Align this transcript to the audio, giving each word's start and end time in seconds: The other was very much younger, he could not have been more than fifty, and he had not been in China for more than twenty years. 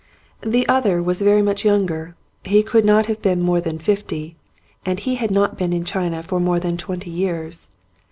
The 0.43 0.67
other 0.67 0.99
was 1.03 1.21
very 1.21 1.43
much 1.43 1.63
younger, 1.63 2.15
he 2.43 2.63
could 2.63 2.83
not 2.85 3.05
have 3.05 3.21
been 3.21 3.39
more 3.39 3.61
than 3.61 3.77
fifty, 3.77 4.35
and 4.83 4.97
he 4.97 5.13
had 5.13 5.29
not 5.29 5.59
been 5.59 5.73
in 5.73 5.85
China 5.85 6.23
for 6.23 6.39
more 6.39 6.59
than 6.59 6.75
twenty 6.75 7.11
years. 7.11 7.69